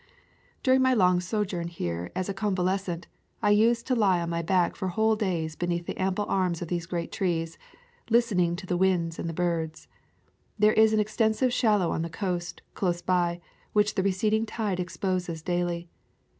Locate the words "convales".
2.33-2.85